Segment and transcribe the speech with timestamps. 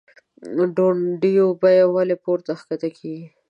[0.75, 3.25] دونډیو بیه ولۍ پورته کښته کیږي؟